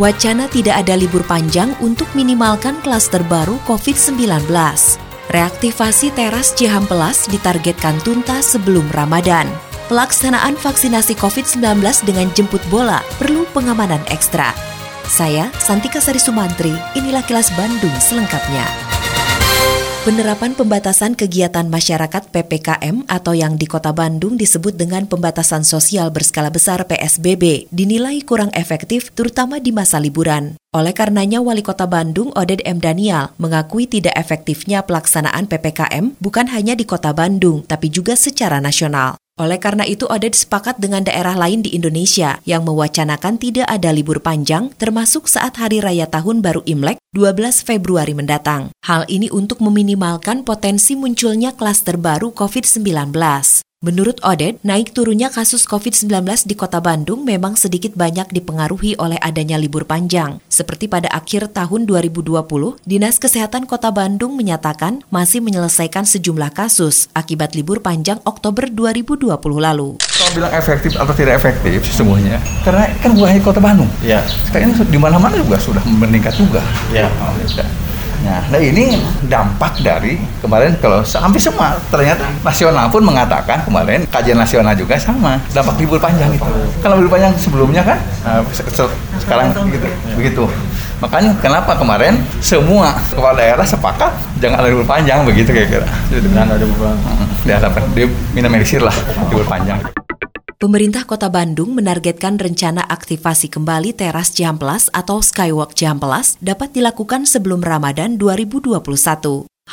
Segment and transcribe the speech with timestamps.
[0.00, 4.48] Wacana tidak ada libur panjang untuk minimalkan klaster baru COVID-19.
[5.28, 9.44] Reaktivasi teras Cihampelas ditargetkan tuntas sebelum Ramadan.
[9.92, 14.56] Pelaksanaan vaksinasi COVID-19 dengan jemput bola perlu pengamanan ekstra.
[15.04, 18.64] Saya, Santika Sari Sumantri, inilah kilas Bandung selengkapnya.
[20.02, 26.50] Penerapan pembatasan kegiatan masyarakat PPKM atau yang di Kota Bandung disebut dengan pembatasan sosial berskala
[26.50, 30.58] besar PSBB dinilai kurang efektif terutama di masa liburan.
[30.74, 32.82] Oleh karenanya Wali Kota Bandung Oded M.
[32.82, 39.21] Daniel mengakui tidak efektifnya pelaksanaan PPKM bukan hanya di Kota Bandung tapi juga secara nasional.
[39.42, 44.22] Oleh karena itu, Oded sepakat dengan daerah lain di Indonesia yang mewacanakan tidak ada libur
[44.22, 48.70] panjang, termasuk saat Hari Raya Tahun Baru Imlek 12 Februari mendatang.
[48.86, 53.18] Hal ini untuk meminimalkan potensi munculnya klaster baru COVID-19.
[53.82, 59.58] Menurut Oded, naik turunnya kasus COVID-19 di kota Bandung memang sedikit banyak dipengaruhi oleh adanya
[59.58, 60.38] libur panjang.
[60.46, 62.46] Seperti pada akhir tahun 2020,
[62.86, 69.98] Dinas Kesehatan Kota Bandung menyatakan masih menyelesaikan sejumlah kasus akibat libur panjang Oktober 2020 lalu.
[69.98, 73.90] Kalau bilang efektif atau tidak efektif sesungguhnya, karena kan bukan hanya kota Bandung.
[74.06, 74.22] Ya.
[74.46, 76.62] Sekarang ini di mana-mana juga sudah meningkat juga.
[76.94, 77.10] Ya.
[77.18, 77.66] Oh, ya.
[78.22, 84.38] Nah, nah ini dampak dari kemarin kalau hampir semua ternyata nasional pun mengatakan kemarin kajian
[84.38, 86.46] nasional juga sama dampak libur panjang itu.
[86.78, 88.40] Kalau libur panjang sebelumnya kan nah,
[89.18, 90.44] sekarang gitu begitu.
[91.02, 95.86] Makanya kenapa kemarin semua kepala daerah sepakat jangan ada libur panjang begitu kira-kira.
[96.14, 97.16] Jangan ada libur panjang.
[97.42, 98.94] Dihadapkan dia minimalisir lah
[99.26, 99.82] libur panjang.
[100.62, 107.66] Pemerintah Kota Bandung menargetkan rencana aktivasi kembali teras Cihamplas atau Skywalk Cihamplas dapat dilakukan sebelum
[107.66, 108.78] Ramadan 2021.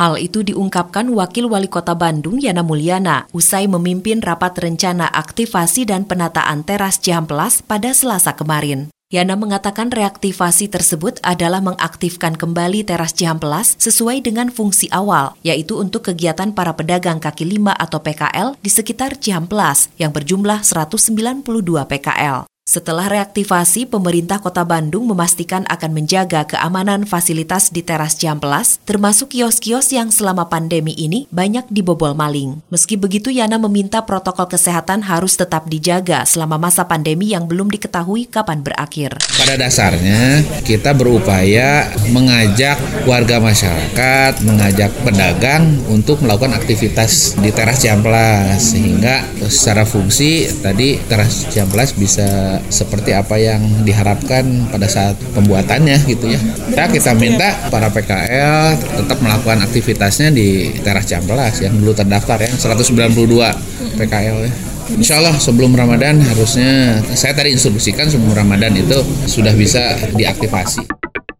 [0.00, 6.08] Hal itu diungkapkan Wakil Wali Kota Bandung Yana Mulyana usai memimpin rapat rencana aktivasi dan
[6.08, 8.88] penataan teras Cihamplas pada Selasa kemarin.
[9.08, 16.12] Yana mengatakan reaktivasi tersebut adalah mengaktifkan kembali teras Cihampelas sesuai dengan fungsi awal, yaitu untuk
[16.12, 21.40] kegiatan para pedagang kaki lima atau PKL di sekitar Cihampelas yang berjumlah 192
[21.88, 22.47] PKL.
[22.68, 29.88] Setelah reaktivasi, pemerintah kota Bandung memastikan akan menjaga keamanan fasilitas di teras Jampelas, termasuk kios-kios
[29.88, 32.60] yang selama pandemi ini banyak dibobol maling.
[32.68, 38.28] Meski begitu, Yana meminta protokol kesehatan harus tetap dijaga selama masa pandemi yang belum diketahui
[38.28, 39.16] kapan berakhir.
[39.16, 42.76] Pada dasarnya, kita berupaya mengajak
[43.08, 51.48] warga masyarakat, mengajak pedagang untuk melakukan aktivitas di teras Jampelas, sehingga secara fungsi tadi teras
[51.48, 56.40] Jampelas bisa seperti apa yang diharapkan pada saat pembuatannya gitu ya.
[56.74, 62.50] Kita kita minta para PKL tetap melakukan aktivitasnya di teras Campelas yang dulu terdaftar ya
[62.52, 64.52] 192 PKL ya.
[64.88, 68.96] Insya Allah sebelum Ramadan harusnya saya tadi instruksikan sebelum Ramadan itu
[69.28, 70.97] sudah bisa diaktifasi.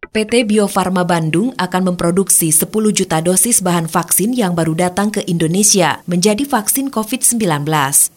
[0.09, 2.65] PT Bio Farma Bandung akan memproduksi 10
[2.97, 7.37] juta dosis bahan vaksin yang baru datang ke Indonesia menjadi vaksin COVID-19.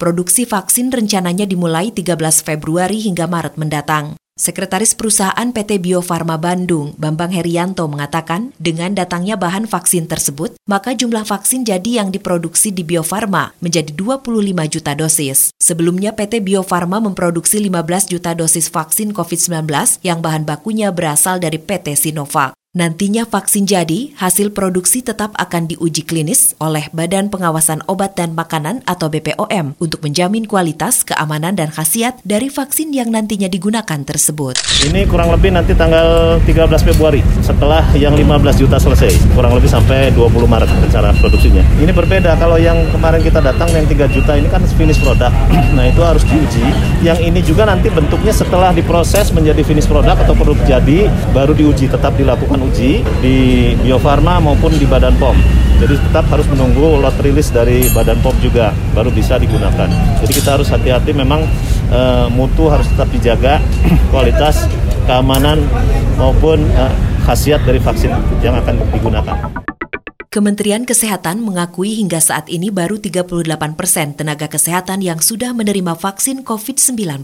[0.00, 4.21] Produksi vaksin rencananya dimulai 13 Februari hingga Maret mendatang.
[4.42, 10.98] Sekretaris Perusahaan PT Bio Farma Bandung, Bambang Herianto mengatakan, dengan datangnya bahan vaksin tersebut, maka
[10.98, 15.54] jumlah vaksin jadi yang diproduksi di Bio Farma menjadi 25 juta dosis.
[15.62, 19.62] Sebelumnya PT Bio Farma memproduksi 15 juta dosis vaksin COVID-19
[20.02, 22.58] yang bahan bakunya berasal dari PT Sinovac.
[22.72, 28.80] Nantinya vaksin jadi, hasil produksi tetap akan diuji klinis oleh Badan Pengawasan Obat dan Makanan
[28.88, 34.56] atau BPOM untuk menjamin kualitas, keamanan, dan khasiat dari vaksin yang nantinya digunakan tersebut.
[34.88, 40.08] Ini kurang lebih nanti tanggal 13 Februari setelah yang 15 juta selesai, kurang lebih sampai
[40.16, 41.60] 20 Maret rencana produksinya.
[41.76, 45.36] Ini berbeda kalau yang kemarin kita datang yang 3 juta ini kan finish product.
[45.76, 46.64] nah itu harus diuji.
[47.04, 51.92] Yang ini juga nanti bentuknya setelah diproses menjadi finish product atau produk jadi baru diuji
[51.92, 53.36] tetap dilakukan uji di
[53.84, 55.36] Bio Farma maupun di Badan POM.
[55.76, 59.92] Jadi tetap harus menunggu lot rilis dari Badan POM juga baru bisa digunakan.
[60.24, 61.44] Jadi kita harus hati-hati memang
[61.92, 62.00] e,
[62.32, 63.60] mutu harus tetap dijaga,
[64.14, 64.64] kualitas,
[65.04, 65.60] keamanan
[66.16, 66.84] maupun e,
[67.28, 68.08] khasiat dari vaksin
[68.40, 69.36] yang akan digunakan.
[70.32, 76.40] Kementerian Kesehatan mengakui hingga saat ini baru 38 persen tenaga kesehatan yang sudah menerima vaksin
[76.40, 77.20] COVID-19.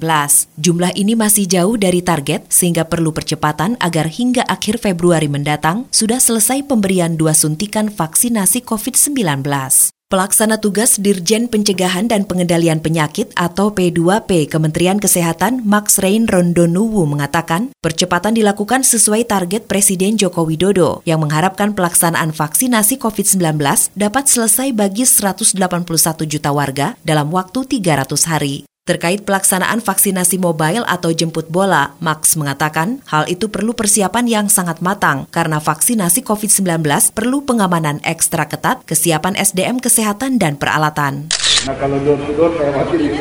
[0.61, 6.21] Jumlah ini masih jauh dari target sehingga perlu percepatan agar hingga akhir Februari mendatang sudah
[6.21, 9.97] selesai pemberian dua suntikan vaksinasi COVID-19.
[10.09, 17.77] Pelaksana tugas Dirjen Pencegahan dan Pengendalian Penyakit atau P2P Kementerian Kesehatan Max Rain Rondonuwu mengatakan,
[17.85, 23.61] percepatan dilakukan sesuai target Presiden Joko Widodo yang mengharapkan pelaksanaan vaksinasi COVID-19
[24.01, 25.61] dapat selesai bagi 181
[26.25, 28.65] juta warga dalam waktu 300 hari.
[28.89, 34.81] Terkait pelaksanaan vaksinasi mobile atau jemput bola, Max mengatakan hal itu perlu persiapan yang sangat
[34.81, 41.29] matang karena vaksinasi COVID-19 perlu pengamanan ekstra ketat, kesiapan SDM kesehatan dan peralatan.
[41.69, 43.13] Nah kalau door to door saya wakil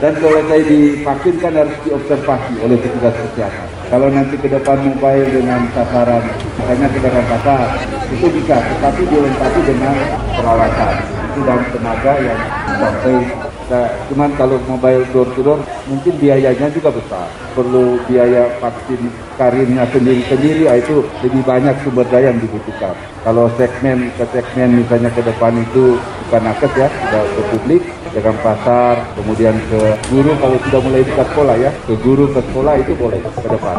[0.00, 3.66] dan kalau saya divaksin kan harus diobservasi oleh petugas kesehatan.
[3.92, 6.24] Kalau nanti ke depan mobile dengan sasaran,
[6.56, 7.76] misalnya ke depan pasar,
[8.08, 9.96] itu bisa, tetapi dilengkapi dengan
[10.32, 10.94] peralatan.
[11.28, 12.40] Itu dan tenaga yang
[12.80, 17.30] sampai Nah, cuman kalau mobile door to door mungkin biayanya juga besar.
[17.54, 18.98] Perlu biaya vaksin
[19.38, 22.98] karirnya sendiri-sendiri, ah, itu lebih banyak sumber daya yang dibutuhkan.
[23.22, 25.94] Kalau segmen ke segmen misalnya ke depan itu
[26.26, 29.80] bukan nakes ya, sudah ke publik, dengan pasar, kemudian ke
[30.10, 33.78] guru kalau sudah mulai buka sekolah ya, ke guru ke sekolah itu boleh ke depan.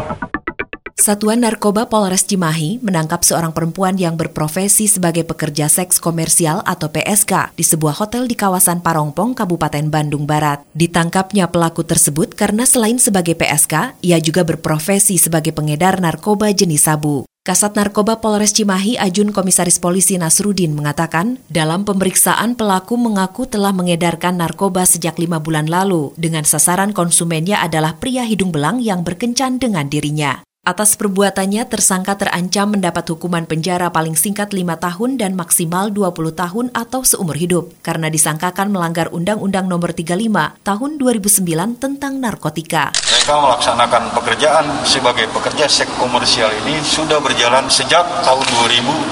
[1.02, 7.58] Satuan Narkoba Polres Cimahi menangkap seorang perempuan yang berprofesi sebagai pekerja seks komersial atau PSK
[7.58, 10.62] di sebuah hotel di kawasan Parongpong, Kabupaten Bandung Barat.
[10.78, 17.26] Ditangkapnya pelaku tersebut karena selain sebagai PSK, ia juga berprofesi sebagai pengedar narkoba jenis sabu.
[17.42, 24.38] Kasat Narkoba Polres Cimahi Ajun Komisaris Polisi Nasrudin mengatakan, dalam pemeriksaan pelaku mengaku telah mengedarkan
[24.38, 29.90] narkoba sejak lima bulan lalu dengan sasaran konsumennya adalah pria hidung belang yang berkencan dengan
[29.90, 30.46] dirinya.
[30.62, 36.70] Atas perbuatannya, tersangka terancam mendapat hukuman penjara paling singkat 5 tahun dan maksimal 20 tahun
[36.70, 42.94] atau seumur hidup karena disangkakan melanggar Undang-Undang Nomor 35 Tahun 2009 tentang narkotika.
[42.94, 48.46] Mereka melaksanakan pekerjaan sebagai pekerja seks komersial ini sudah berjalan sejak tahun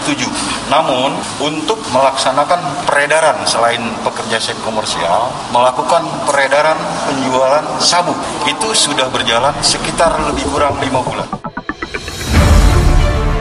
[0.06, 0.59] 2007.
[0.70, 1.11] Namun,
[1.43, 6.78] untuk melaksanakan peredaran selain pekerja seks komersial, melakukan peredaran
[7.11, 8.14] penjualan sabu,
[8.46, 11.26] itu sudah berjalan sekitar lebih kurang 5 bulan.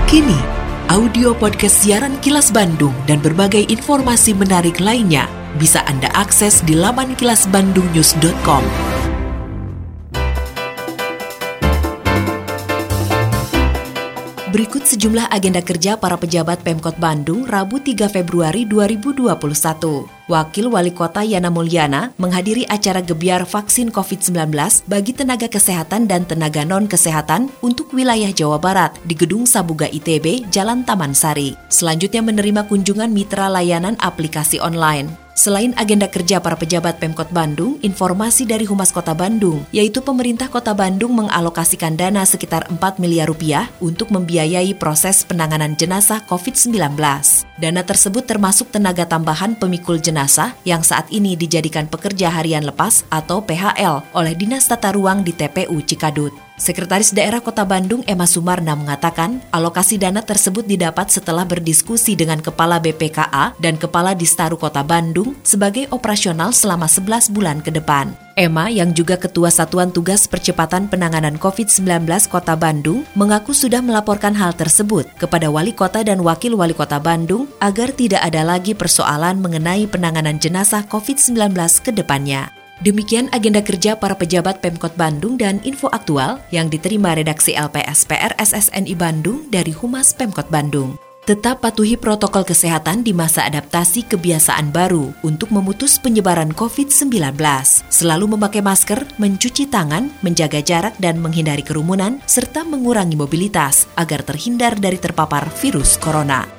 [0.10, 0.42] Kini,
[0.90, 5.30] audio podcast siaran Kilas Bandung dan berbagai informasi menarik lainnya
[5.62, 8.99] bisa Anda akses di laman kilasbandungnews.com.
[14.50, 19.30] Berikut sejumlah agenda kerja para pejabat Pemkot Bandung Rabu 3 Februari 2021.
[20.26, 24.50] Wakil Wali Kota Yana Mulyana menghadiri acara gebiar vaksin COVID-19
[24.90, 30.82] bagi tenaga kesehatan dan tenaga non-kesehatan untuk wilayah Jawa Barat di Gedung Sabuga ITB, Jalan
[30.82, 31.54] Taman Sari.
[31.70, 35.29] Selanjutnya menerima kunjungan mitra layanan aplikasi online.
[35.40, 40.76] Selain agenda kerja para pejabat Pemkot Bandung, informasi dari Humas Kota Bandung, yaitu pemerintah Kota
[40.76, 46.92] Bandung mengalokasikan dana sekitar 4 miliar rupiah untuk membiayai proses penanganan jenazah COVID-19.
[47.56, 53.40] Dana tersebut termasuk tenaga tambahan pemikul jenazah yang saat ini dijadikan pekerja harian lepas atau
[53.40, 56.49] PHL oleh Dinas Tata Ruang di TPU Cikadut.
[56.60, 62.84] Sekretaris Daerah Kota Bandung Emma Sumarna mengatakan, alokasi dana tersebut didapat setelah berdiskusi dengan Kepala
[62.84, 68.12] BPKA dan Kepala Distaru Kota Bandung sebagai operasional selama 11 bulan ke depan.
[68.36, 74.52] Emma yang juga Ketua Satuan Tugas Percepatan Penanganan COVID-19 Kota Bandung mengaku sudah melaporkan hal
[74.52, 79.88] tersebut kepada Wali Kota dan Wakil Wali Kota Bandung agar tidak ada lagi persoalan mengenai
[79.88, 81.56] penanganan jenazah COVID-19
[81.88, 82.59] ke depannya.
[82.80, 88.96] Demikian agenda kerja para pejabat Pemkot Bandung dan info aktual yang diterima redaksi LPSPR SSNI
[88.96, 90.96] Bandung dari Humas Pemkot Bandung.
[91.28, 97.38] Tetap patuhi protokol kesehatan di masa adaptasi kebiasaan baru untuk memutus penyebaran COVID-19.
[97.92, 104.80] Selalu memakai masker, mencuci tangan, menjaga jarak dan menghindari kerumunan, serta mengurangi mobilitas agar terhindar
[104.80, 106.59] dari terpapar virus corona.